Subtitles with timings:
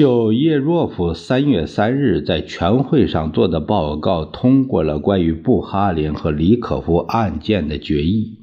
[0.00, 8.38] 就叶若夫三月三日在全会上做的报告，通过了关于布哈林和李可夫案件的决议，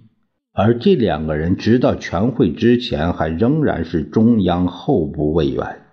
[0.54, 5.87] 而这两个人直到全会之前还仍然是中央候补委员。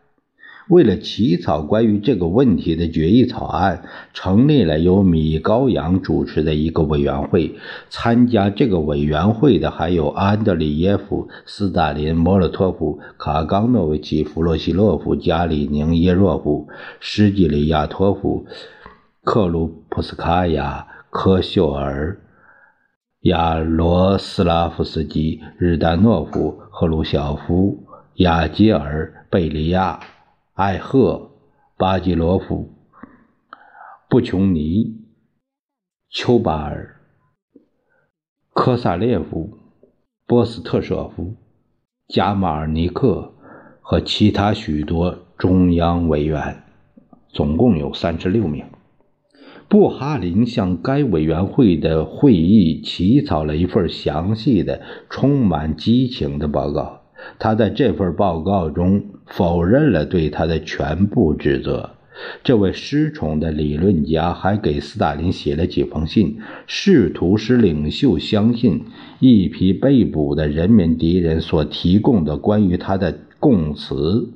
[0.68, 3.82] 为了起草关于这个问题的决议草案，
[4.14, 7.56] 成立了由米高扬主持的一个委员会。
[7.90, 16.66] 参加这个委员会的还有安德里耶夫、斯大林、莫洛托夫、卡冈诺维奇、弗洛西洛夫、加里宁、耶若夫、
[16.98, 18.46] 施季里亚托夫、
[19.22, 22.18] 克鲁普斯卡娅、科秀尔、
[23.20, 30.00] 亚罗斯拉夫斯基、日丹诺夫、赫鲁晓夫、亚基尔、贝利亚。
[30.54, 31.32] 艾赫、
[31.76, 32.70] 巴基罗夫、
[34.08, 35.00] 布琼尼、
[36.08, 37.00] 丘巴尔、
[38.52, 39.58] 科萨列夫、
[40.28, 41.34] 波斯特舍夫、
[42.06, 43.34] 加马尔尼克
[43.80, 46.62] 和其他许多中央委员，
[47.30, 48.64] 总共有三十六名。
[49.68, 54.80] 布哈林向该委员会的会议起草了一份详细的、
[55.10, 57.00] 充满激情的报告。
[57.38, 61.90] 他在这份报告中否认了对他的全部指责。
[62.44, 68.84] 这位失宠的理论家还给斯大林写了几封信，试图使领袖相信
[69.18, 74.30] 一批被捕的人民敌人所提供的关于他的供词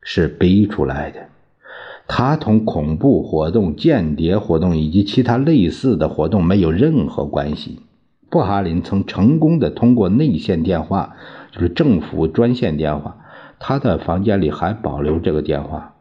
[0.00, 1.20] 是逼出来的。
[2.06, 7.80] 他同恐怖活动、间谍活动以及其他类似的活动没有任何关系。
[8.30, 11.16] 布哈林曾成功的通过内线电话。
[11.58, 13.16] 就是政府专线电话，
[13.58, 15.96] 他的房间里还保留这个电话。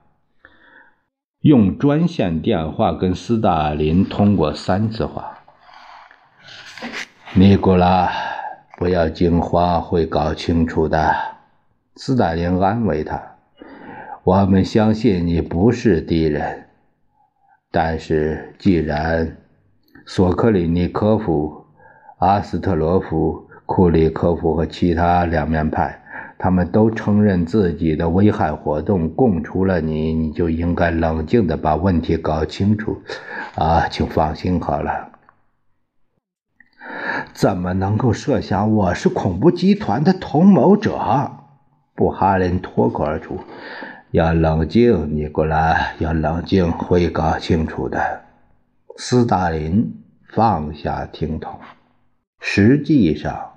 [1.42, 5.40] 用专线电话跟斯大林通过三次话。
[7.34, 8.12] 尼古拉，
[8.78, 11.16] 不要惊慌，会搞清楚的。
[11.96, 13.20] 斯大林安慰他
[14.24, 16.68] ：“我们相信你不是敌人，
[17.72, 19.38] 但是既然
[20.06, 21.66] 索克里尼科夫、
[22.20, 26.02] 阿斯特罗夫。”库里科夫和其他两面派，
[26.40, 33.02] 他们都承认自己的危害活动，供出了你，你就应该冷静的把问题搞清楚。
[33.56, 35.10] 啊，请放心好了。
[37.34, 40.98] 怎么能够设想我是恐怖集团的同谋者？
[41.94, 43.42] 布哈林脱口而出
[44.12, 48.22] ：“要冷静，尼古拉，要冷静，会搞清楚的。”
[48.96, 49.94] 斯大林
[50.30, 51.60] 放下听筒，
[52.40, 53.57] 实际上。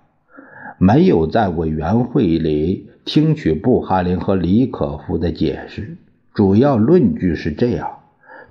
[0.82, 5.98] 没有在委员会里听取布哈林和李可夫的解释，
[6.32, 7.98] 主要论据是这样：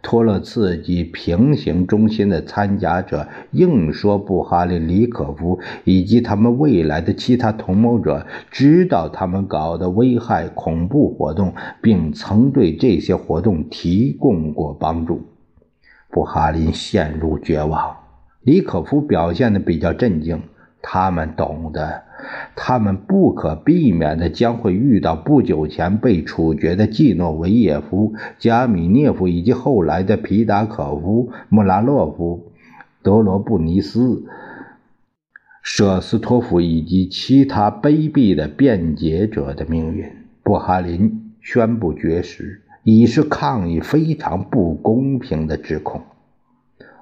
[0.03, 15.23] 托洛茨基平行中心的参加者硬说布哈林、李可夫以及他们未来的其他同谋者知道他们搞的危害恐怖活动，并曾对这些活动提供过帮助。
[16.11, 17.97] 布哈林陷入绝望，
[18.43, 20.39] 李可夫表现的比较镇静。
[20.81, 22.03] 他们懂得，
[22.55, 32.51] 他们不可避免的将会遇到不久前被处决的季诺维耶夫、加米涅夫以及后来的皮达可夫、穆拉洛夫、
[33.01, 34.25] 德罗布尼斯、
[35.61, 40.11] 舍斯托夫以及其他卑鄙的辩解者的命运。
[40.43, 46.01] 布哈林宣布绝食，以示抗议非常不公平的指控。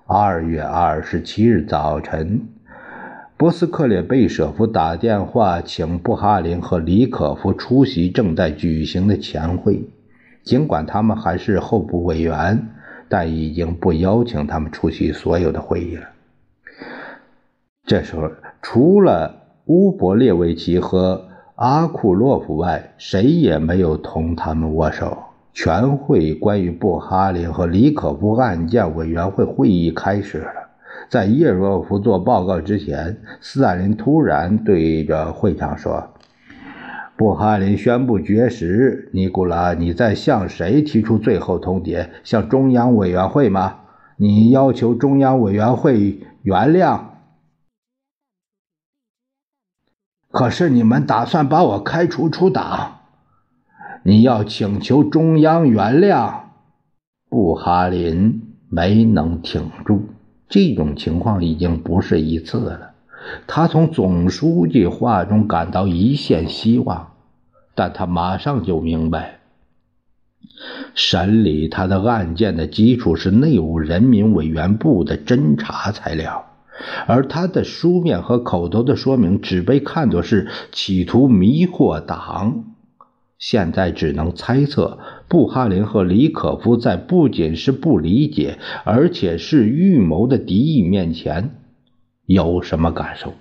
[0.05, 2.47] 二月二十七日早晨。
[3.37, 9.87] 波斯克列贝舍夫打电话请布哈林和李可夫出席正在举行的前会，
[10.41, 12.69] 尽管他们还是候补委员，
[13.07, 16.07] 但已经不邀请他们出席所有的会议了。
[17.85, 18.31] 这时候，
[18.63, 19.35] 除了
[19.65, 25.15] 乌博列维奇和阿库洛夫外，谁也没有同他们握手。
[25.53, 30.66] 全会关于布哈林和李可夫案件委员会会议开始了。
[31.09, 36.13] 在叶若夫做报告之前，斯大林突然对着会场说
[37.15, 39.09] ：“布哈林宣布绝食。
[39.13, 42.09] 尼古拉，你在向谁提出最后通牒？
[42.23, 43.79] 向中央委员会吗？
[44.17, 46.99] 你要求中央委员会原谅？”
[50.29, 52.99] 可是你们打算把我开除出党？
[54.03, 56.33] 你要请求中央原谅？
[57.29, 60.03] 布哈林没能挺住。
[60.49, 62.91] 这种情况已经不是一次了。
[63.45, 67.13] 他从总书记话中感到一线希望，
[67.75, 69.39] 但他马上就明白，
[70.93, 76.45] 审理他的案件的基础是内务人民委员部的侦查材料，
[77.07, 82.76] 而他的书面和口头的说明只被看作是企图迷惑党。
[83.39, 84.97] 现在只能猜测，
[85.27, 91.51] 布哈林和李可夫在不仅是不理解，而且是预谋的敌意面前，
[92.25, 93.33] 有什么感受？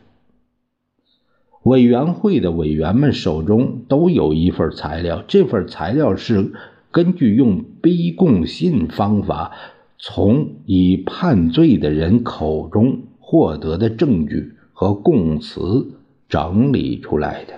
[1.63, 6.53] 委员会的委员们手中都有一份材料，这份材料是
[6.93, 9.53] 根据用逼供信方法
[9.99, 15.99] 从已判罪的人口中获得的证据和供词
[16.29, 17.55] 整理出来的。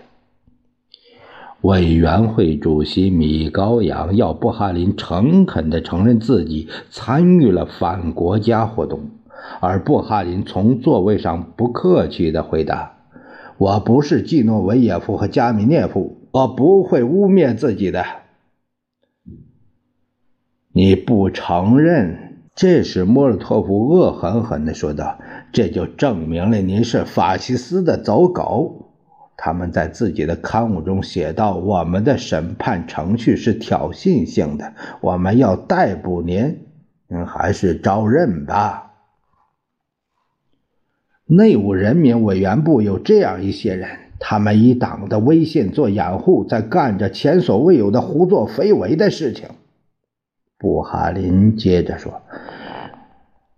[1.62, 9.10] 委员会主席米高扬要布哈林诚恳地承认自己参与了反国家活动，
[9.60, 12.98] 而布哈林从座位上不客气地回答
[13.58, 18.04] ：“我不是季诺维耶夫和加米涅夫，我不会污蔑自己的。”
[20.72, 22.36] 你不承认？
[22.54, 25.18] 这时莫洛托夫恶狠狠地说道
[25.52, 28.84] ：“这就证明了您是法西斯的走狗。”
[29.40, 36.66] 他们在自己的刊物中写道：“我们的审判程序是挑衅性的，我们要逮捕您，
[37.06, 38.94] 您还是招认吧。”
[41.30, 43.88] 内务人民委员部有这样一些人，
[44.18, 49.48] 他们以党的威信做掩护，在干着前所未有的胡作非为的事情。
[50.58, 52.20] 布哈林接着说：“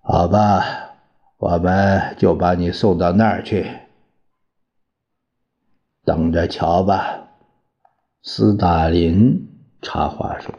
[0.05, 0.62] 好吧，
[1.38, 3.65] 我们就把你送到那儿去。”
[6.05, 7.29] 等着瞧吧，
[8.23, 9.49] 斯大林
[9.82, 10.52] 插话说：“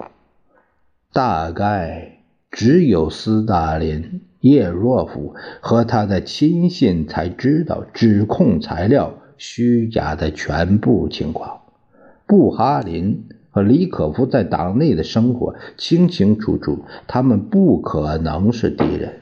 [1.12, 2.20] 大概
[2.52, 11.62] 只有斯大林、叶若夫和他的亲信才知道指控材料虚假的全部情况。
[12.28, 19.21] 布哈林和李可夫在党内的生活清清楚楚，他们不可能是敌人。”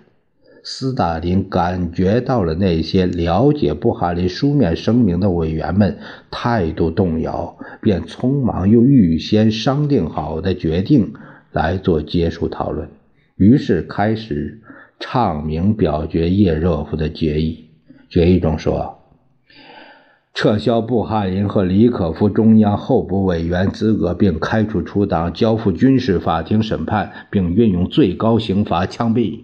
[0.64, 5.98] 斯大林感觉到了那些了解布哈林书面声明的委员们
[6.30, 11.14] 态度动摇，便匆忙用预先商定好的决定
[11.52, 12.90] 来做结束讨论。
[13.38, 14.60] 于是开始
[15.00, 17.66] 唱名表决叶热夫的决议。
[18.10, 19.00] 决议中说：
[20.34, 29.42] 撤销布哈林和李可夫中央候补委员资格，并开除出党，交付军事法庭审判，并运用最高刑罚枪毙。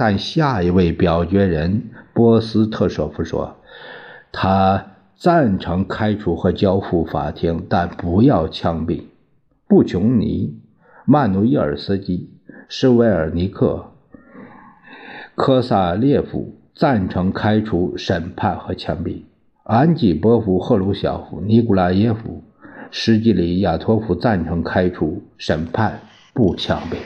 [0.00, 3.56] 但下一位表决人波斯特舍夫说，
[4.30, 9.02] 他赞成开除和交付法庭，但不要枪毙。
[9.66, 10.60] 布琼尼、
[11.04, 12.30] 曼努伊尔斯基、
[12.68, 13.90] 施维尔尼克、
[15.34, 19.22] 科萨列夫赞成开除、审判和枪毙。
[19.64, 22.44] 安吉波夫、赫鲁晓夫、尼古拉耶夫、
[22.92, 25.98] 施基里亚托夫赞成开除、审判、
[26.32, 26.98] 不枪毙。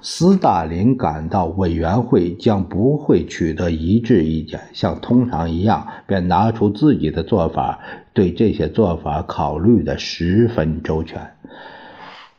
[0.00, 7.80] 斯大林感到委员会将不会取得一致意见，像通常一样，便拿出自己的做法，
[8.12, 11.20] 对这些做法考虑的十分周全。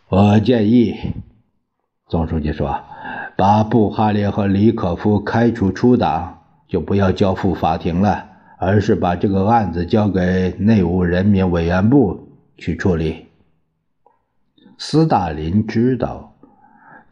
[0.07, 0.95] 我建议，
[2.07, 2.79] 总书记说，
[3.35, 8.25] 把布哈列和李可夫开除出党，就不要交付法庭了，
[8.57, 13.25] 而是把这个案子交给内务人民委员部去处理。
[14.77, 16.28] 斯大林知道。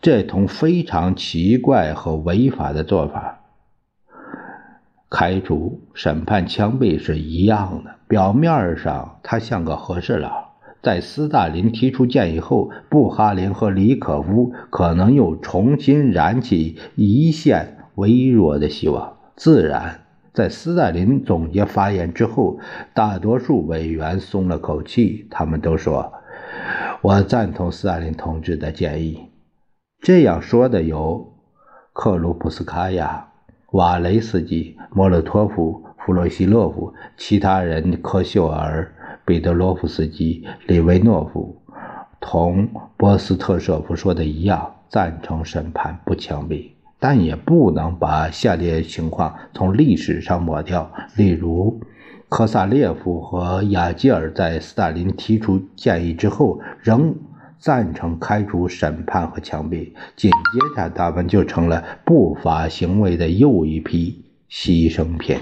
[0.02, 3.40] 这同非常奇怪和违法的做法，
[5.10, 7.96] 开除、审判、枪毙是一样的。
[8.08, 10.52] 表面上他像个和事佬，
[10.82, 19.18] 在斯大林提出建议后，布哈林和李可夫可能又重新燃起一线微弱的希望。
[19.36, 20.02] 自然，
[20.32, 22.60] 在斯大林总结发言之后，
[22.94, 26.14] 大多数委员松了口气，他们都说
[27.02, 29.20] ：“我赞同斯大林同志的建议。”
[30.00, 31.34] 这样说的有
[31.92, 33.28] 克鲁普斯卡娅、
[33.72, 38.94] 瓦雷斯基、莫洛托夫、弗洛西洛夫，其他人科秀尔、
[39.26, 41.62] 彼得罗夫斯基、里维诺夫，
[42.22, 50.90] 同波斯特舍夫说的一样，赞成审判不枪毙，但也不能把下列情况从历史上抹掉。
[51.18, 51.82] 例如，
[52.30, 57.16] 科萨列夫和亚吉尔在斯大林提出建议之后，仍。
[57.60, 65.38] 赞成开除、审判和枪毙，紧接着他们就成了不法行为的又一批牺牲品。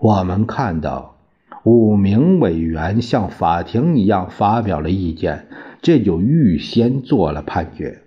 [0.00, 1.16] 我们看到
[1.64, 5.46] 五名委员像法庭一样发表了意见，
[5.80, 8.02] 这就预先做了判决。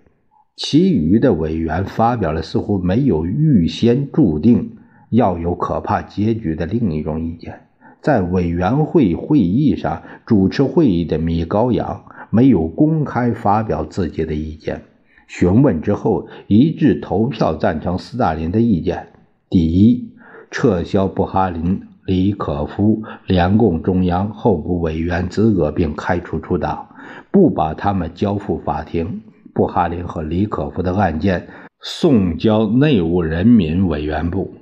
[0.56, 4.76] 其余的委员发表了似乎没有预先注定
[5.08, 7.66] 要有可怕结局的另一种意见。
[8.02, 14.82] 在委员会会议上，主持会议的米高扬没有公开发表自己的意见。
[15.26, 19.08] 询问之后，一致投票赞成斯大林的意见：
[19.48, 20.12] 第一，
[20.50, 26.88] 撤销布哈林、李可夫联共中央候补委员资格，并开除出党，
[27.30, 29.06] 不把他们交付法庭；
[29.54, 31.46] 布哈林和李可夫的案件
[31.80, 34.52] 送交内务人民委员部。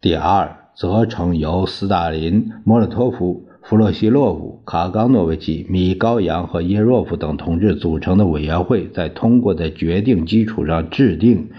[0.00, 3.47] 第二，责成由斯大林、莫洛托夫。
[3.68, 11.50] 弗洛西洛夫、卡冈诺维奇、米高扬和耶若夫等同志组成的委员会，在通过的决定基础上制定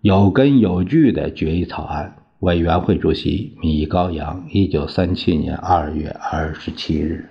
[0.00, 2.14] 有根有据的决议草案。
[2.38, 7.28] 委员会主席米高扬，一九三七年二月二十七日。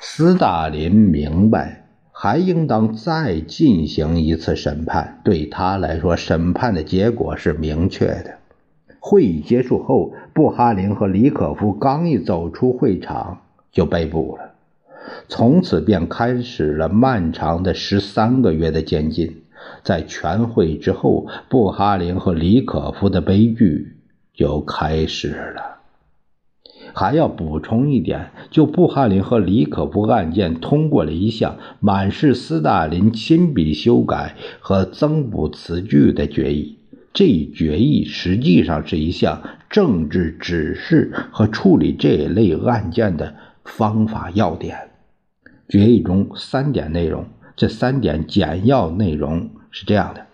[0.00, 5.20] 斯大林明白，还应当再进行一次审判。
[5.22, 8.38] 对他来说，审判的结果是明确的。
[9.08, 14.50] 会议结束后，布哈林和李可夫刚一走出会场就被捕了，
[15.28, 19.44] 从此便开始了漫长的十三个月的监禁。
[19.84, 23.94] 在全会之后，布哈林和李可夫的悲剧
[24.34, 25.76] 就开始了。
[26.92, 36.75] 还要补充一点，就布哈林和李可夫案件，通过了一项满是斯大林亲笔修改和增补词句的决议。
[37.16, 44.90] 这一决议实际上是一项政治指示和处理这一类案件的方法要点。
[45.66, 47.24] 决议中三点内容，
[47.56, 50.26] 这三点简要内容是这样的：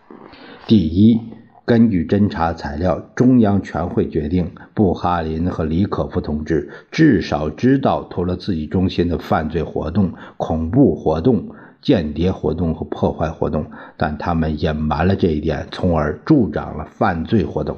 [0.67, 1.21] 第一，
[1.65, 11.47] 根据侦查材料，中央全会决定，布哈林和李可夫同志至少知道托洛茨基中心的犯罪活动、恐怖活动。
[11.83, 17.77] 间谍活动和破坏活动，但他们隐瞒了这一点，从而助长了犯罪活动。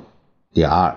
[0.52, 0.94] 第二，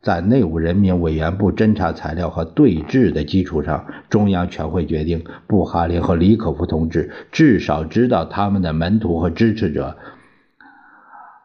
[0.00, 9.96] 在内务人民委员部侦查材料和对峙的基础上，中央全会决定，布哈林和李可夫同志至少知道他们的门徒和支持者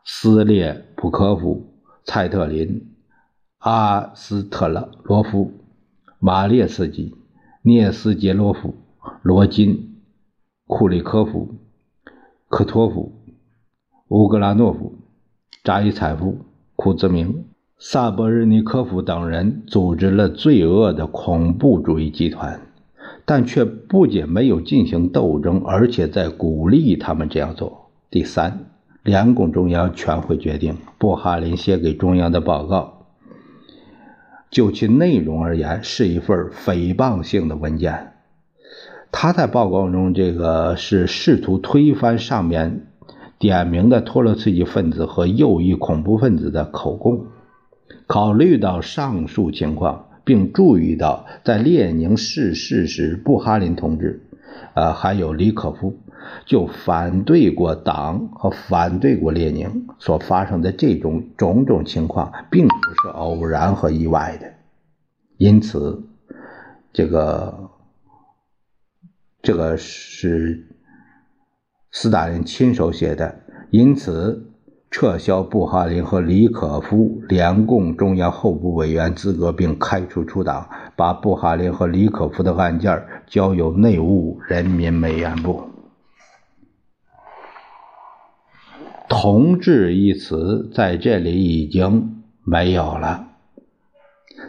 [0.05, 1.73] 斯列普科夫、
[2.05, 2.93] 蔡特林、
[3.57, 5.51] 阿斯特勒罗夫、
[6.19, 7.15] 马列斯基、
[7.63, 8.75] 涅斯杰罗夫、
[9.23, 9.90] 罗金。
[10.73, 11.49] 库里科夫、
[12.47, 13.11] 科托夫、
[14.07, 14.99] 乌格拉诺夫、
[15.65, 16.45] 扎伊采夫、
[16.77, 17.43] 库兹明、
[17.77, 22.61] 萨博日尼科夫等人组织了罪恶的恐怖主义集团，
[23.25, 27.91] 但却不仅没有进行斗争，而且在鼓励他们这样做。
[28.09, 28.67] 第三，
[29.03, 33.07] 联共中央全会决定，布哈林写给中央的报告，
[34.49, 38.13] 就其内容而言，是一份诽谤性的文件。
[39.11, 42.87] 他在报告中，这个是试图推翻上面
[43.37, 47.25] 点名的托洛茨基分子和右翼恐怖分子的口供。
[48.07, 54.23] 考虑到上述情况，并注意到在列宁逝世时，布哈林同志，
[54.73, 55.97] 呃，还有李可夫，
[56.45, 64.47] 就反对过党和反对过列宁所发生的这种种种情况，并不是偶然和意外的。
[65.37, 66.01] 因此，
[66.93, 67.70] 这个。
[69.41, 70.67] 这个是
[71.91, 74.51] 斯大林亲手写的，因此
[74.91, 85.63] 撤销布哈林和李可夫联共中央候补委员资格，并开除出党，把布哈林和李可夫的案件交由内务人民委员部。
[89.09, 93.30] 同志一词在这里已经没有了。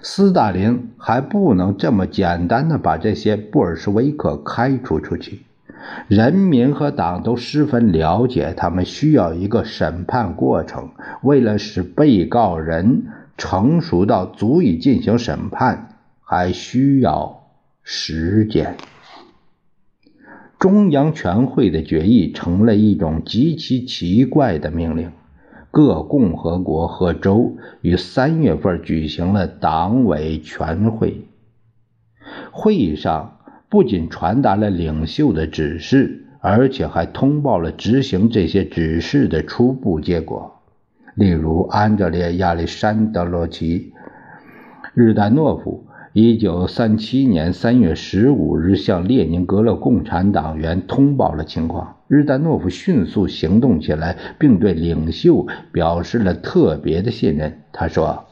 [0.01, 5.43] 斯大林还不能这么简单的把这些布尔什维克开除出去，
[6.09, 10.91] 人民和党都十分了解，他们需要一个审判过程。
[11.23, 13.05] 为了使被告人
[13.37, 17.49] 成熟到足以进行审判，还需要
[17.83, 18.77] 时间。
[20.59, 25.11] 中央全会的决议成了一种极其奇怪的命令。
[25.73, 31.27] 各共和国和州于三月份举行了党委全会，
[32.51, 33.39] 会议上
[33.71, 40.61] 不仅传达了领袖的指示，而且还通报了执行这些指示的初步结果。
[41.15, 43.95] 例如，安德烈亚历山德罗奇
[44.93, 51.97] 日丹诺夫一九三七年三月十五日向列宁格勒共产党员通报了情况。
[52.07, 57.63] 日丹诺夫迅速行动起来，并对领袖表示了特别的信任。
[57.73, 58.27] 他说：“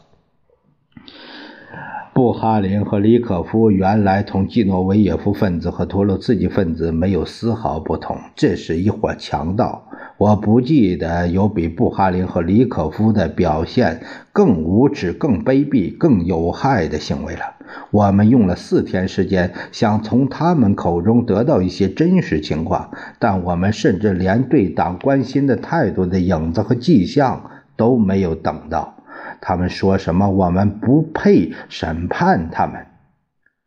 [2.13, 9.87] 布哈林和里可夫原来同季诺维耶夫分子和托洛茨基分子没有丝毫不同，这是一伙强盗。”
[10.21, 14.03] 我不记得有比布哈林和里可夫的表现
[14.35, 17.55] 更无耻、更卑鄙、更有害的行为了。
[17.91, 28.97] 我们用了四天时间，想从他们口中得到一些真实情况，但我们甚至连对党关心的态度的影子和迹象都没有等到。
[29.41, 30.29] 他们说什么？
[30.29, 32.85] 我们不配审判他们。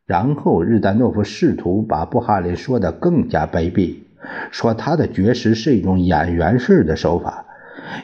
[0.05, 4.02] 然后，日丹诺夫试图把布哈林说得更加卑鄙。
[4.51, 7.45] 说他的绝食是一种演员式的手法，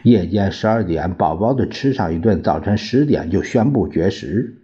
[0.04, 4.59] 夜间十二点饱饱的吃上一顿，早晨十点就宣布绝食。